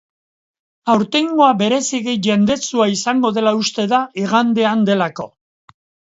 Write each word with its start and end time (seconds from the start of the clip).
Aurtengoa 0.91 1.49
bereziki 1.59 2.15
jendetsua 2.27 2.87
izango 2.93 3.31
dela 3.35 3.53
uste 3.59 3.85
da, 3.91 3.99
igandean 4.23 4.81
delako. 4.89 5.27